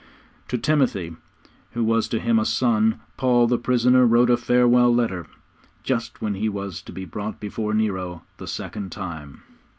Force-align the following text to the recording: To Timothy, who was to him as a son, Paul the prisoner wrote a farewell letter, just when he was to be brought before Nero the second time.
To 0.47 0.57
Timothy, 0.57 1.15
who 1.73 1.83
was 1.83 2.07
to 2.07 2.17
him 2.19 2.39
as 2.39 2.47
a 2.47 2.51
son, 2.51 2.99
Paul 3.17 3.45
the 3.45 3.59
prisoner 3.59 4.03
wrote 4.07 4.31
a 4.31 4.35
farewell 4.37 4.91
letter, 4.91 5.27
just 5.83 6.23
when 6.23 6.33
he 6.33 6.49
was 6.49 6.81
to 6.81 6.91
be 6.91 7.05
brought 7.05 7.39
before 7.39 7.75
Nero 7.75 8.23
the 8.37 8.47
second 8.47 8.91
time. 8.91 9.43